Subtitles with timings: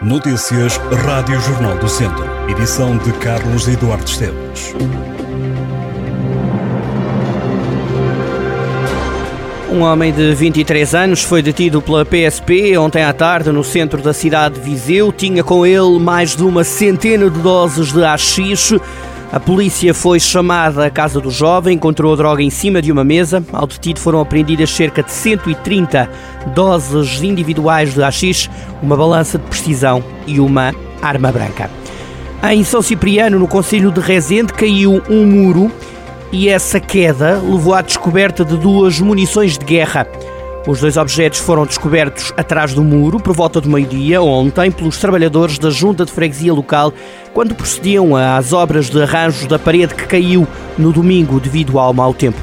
[0.00, 2.24] Notícias Rádio Jornal do Centro.
[2.48, 4.72] Edição de Carlos Eduardo Esteves.
[9.68, 14.12] Um homem de 23 anos foi detido pela PSP ontem à tarde no centro da
[14.12, 15.10] cidade de Viseu.
[15.10, 18.80] Tinha com ele mais de uma centena de doses de haxixe.
[19.30, 23.04] A polícia foi chamada à casa do jovem, encontrou a droga em cima de uma
[23.04, 23.44] mesa.
[23.52, 26.08] Ao detido foram apreendidas cerca de 130
[26.54, 28.48] doses individuais de haxixe,
[28.82, 31.70] uma balança de precisão e uma arma branca.
[32.50, 35.70] Em São Cipriano, no Conselho de Rezende, caiu um muro
[36.32, 40.06] e essa queda levou à descoberta de duas munições de guerra.
[40.68, 45.58] Os dois objetos foram descobertos atrás do muro por volta do meio-dia ontem pelos trabalhadores
[45.58, 46.92] da Junta de Freguesia local
[47.32, 52.12] quando procediam às obras de arranjos da parede que caiu no domingo devido ao mau
[52.12, 52.36] tempo.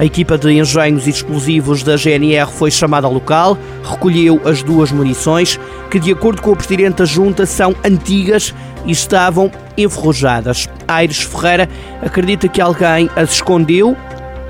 [0.00, 3.56] A equipa de engenhos e explosivos da GNR foi chamada ao local,
[3.88, 5.56] recolheu as duas munições,
[5.88, 8.52] que, de acordo com o presidente da junta, são antigas
[8.84, 10.68] e estavam enferrujadas.
[10.88, 11.68] Aires Ferreira
[12.02, 13.96] acredita que alguém as escondeu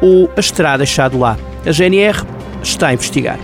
[0.00, 1.36] ou as terá deixado lá.
[1.66, 2.24] A GNR
[2.62, 3.38] está a investigar.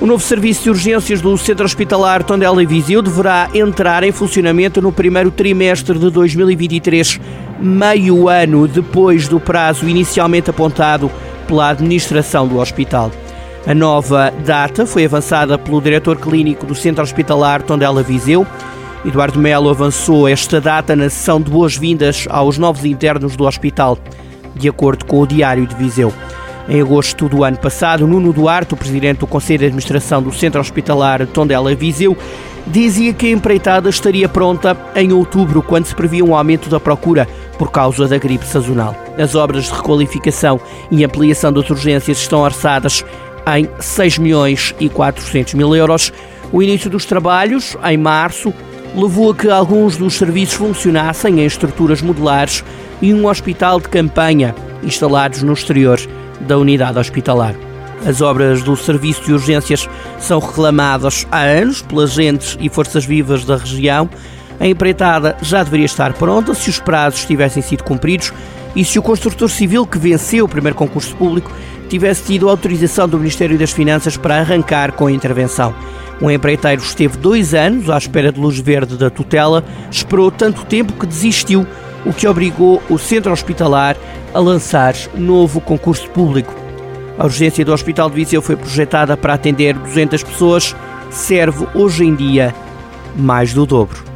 [0.00, 4.80] O novo serviço de urgências do Centro Hospitalar Tondela e Viseu deverá entrar em funcionamento
[4.80, 7.20] no primeiro trimestre de 2023,
[7.58, 11.10] meio ano depois do prazo inicialmente apontado
[11.48, 13.10] pela administração do hospital.
[13.66, 18.46] A nova data foi avançada pelo diretor clínico do Centro Hospitalar Tondela Viseu.
[19.04, 23.98] Eduardo Melo avançou esta data na sessão de boas-vindas aos novos internos do hospital,
[24.54, 26.12] de acordo com o Diário de Viseu.
[26.68, 30.60] Em agosto do ano passado, Nuno Duarte, o presidente do Conselho de Administração do Centro
[30.60, 32.14] Hospitalar Tondela Viseu,
[32.66, 37.26] dizia que a empreitada estaria pronta em outubro, quando se previa um aumento da procura
[37.56, 38.94] por causa da gripe sazonal.
[39.16, 43.02] As obras de requalificação e ampliação das urgências estão orçadas
[43.56, 46.12] em 6 milhões e 400 mil euros.
[46.52, 48.52] O início dos trabalhos, em março,
[48.94, 52.62] levou a que alguns dos serviços funcionassem em estruturas modulares
[53.00, 55.98] e um hospital de campanha instalados no exterior
[56.40, 57.54] da unidade hospitalar.
[58.06, 59.88] As obras do Serviço de Urgências
[60.18, 64.08] são reclamadas há anos pelas gentes e forças vivas da região.
[64.60, 68.32] A empreitada já deveria estar pronta se os prazos tivessem sido cumpridos
[68.74, 71.50] e se o construtor civil que venceu o primeiro concurso público
[71.88, 75.74] tivesse tido autorização do Ministério das Finanças para arrancar com a intervenção.
[76.20, 80.92] O empreiteiro esteve dois anos à espera de luz verde da tutela, esperou tanto tempo
[80.92, 81.66] que desistiu,
[82.04, 83.96] o que obrigou o centro hospitalar
[84.32, 86.54] a lançar novo concurso público.
[87.18, 90.76] A urgência do Hospital de Viseu foi projetada para atender 200 pessoas,
[91.10, 92.54] serve hoje em dia
[93.16, 94.08] mais do dobro.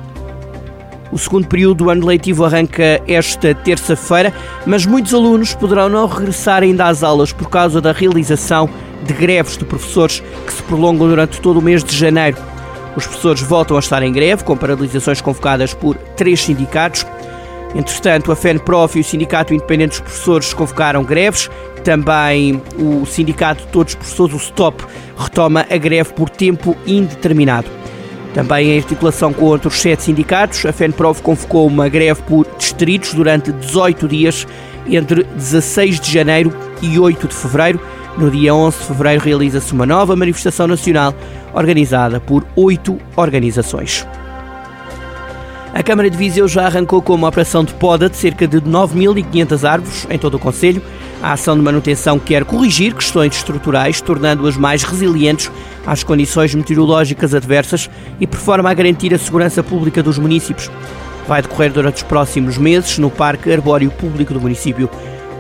[1.10, 4.32] O segundo período do ano letivo arranca esta terça-feira,
[4.64, 8.68] mas muitos alunos poderão não regressar ainda às aulas por causa da realização
[9.04, 12.38] de greves de professores que se prolongam durante todo o mês de janeiro.
[12.96, 17.04] Os professores voltam a estar em greve, com paralisações convocadas por três sindicatos.
[17.74, 21.50] Entretanto, a FENPROF e o Sindicato Independente dos Professores convocaram greves.
[21.82, 24.84] Também o Sindicato de Todos os Professores, o STOP,
[25.16, 27.68] retoma a greve por tempo indeterminado.
[28.34, 33.52] Também em articulação com outros sete sindicatos, a FENPROF convocou uma greve por distritos durante
[33.52, 34.46] 18 dias
[34.86, 37.80] entre 16 de janeiro e 8 de fevereiro.
[38.16, 41.14] No dia 11 de fevereiro realiza-se uma nova manifestação nacional
[41.54, 44.06] organizada por oito organizações.
[45.74, 49.66] A Câmara de Viseu já arrancou com uma operação de poda de cerca de 9.500
[49.66, 50.82] árvores em todo o Conselho.
[51.22, 55.50] A ação de manutenção quer corrigir questões estruturais, tornando-as mais resilientes
[55.86, 57.88] às condições meteorológicas adversas
[58.20, 60.70] e por forma a garantir a segurança pública dos municípios.
[61.26, 64.90] Vai decorrer durante os próximos meses no Parque Arbóreo Público do município.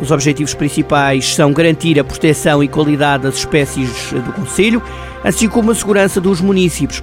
[0.00, 4.82] Os objetivos principais são garantir a proteção e qualidade das espécies do Conselho,
[5.22, 7.02] assim como a segurança dos municípios.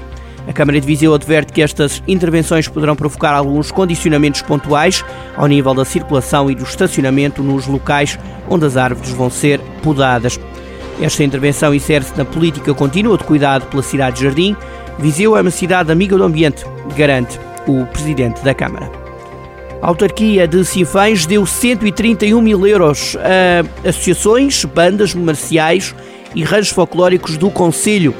[0.49, 5.05] A Câmara de Viseu adverte que estas intervenções poderão provocar alguns condicionamentos pontuais
[5.37, 8.17] ao nível da circulação e do estacionamento nos locais
[8.49, 10.39] onde as árvores vão ser podadas.
[10.99, 14.55] Esta intervenção insere-se na política contínua de cuidado pela cidade de Jardim.
[14.97, 16.65] Viseu é uma cidade amiga do ambiente,
[16.97, 18.91] garante o Presidente da Câmara.
[19.83, 25.93] A autarquia de Sinfães deu 131 mil euros a associações, bandas marciais
[26.33, 28.15] e ranchos folclóricos do Conselho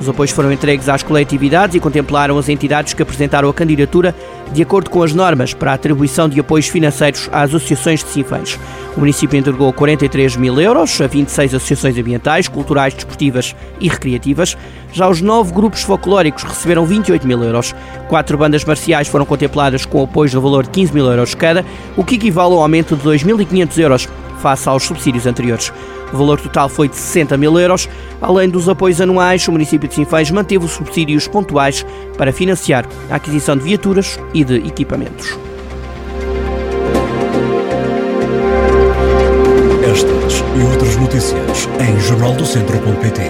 [0.00, 4.14] os apoios foram entregues às coletividades e contemplaram as entidades que apresentaram a candidatura
[4.52, 8.58] de acordo com as normas para a atribuição de apoios financeiros às associações de Sinfãs.
[8.96, 14.56] O município entregou 43 mil euros a 26 associações ambientais, culturais, desportivas e recreativas.
[14.92, 17.74] Já os nove grupos folclóricos receberam 28 mil euros.
[18.08, 21.64] Quatro bandas marciais foram contempladas com apoios no valor de 15 mil euros cada,
[21.96, 25.72] o que equivale a um aumento de 2.500 euros face aos subsídios anteriores.
[26.12, 27.88] O valor total foi de 60 mil euros.
[28.20, 31.84] Além dos apoios anuais, o município de Sinfãs manteve os subsídios pontuais
[32.16, 35.36] para financiar a aquisição de viaturas e de equipamentos.
[39.90, 43.20] Estas e outras notícias em jornaldocentro.pt.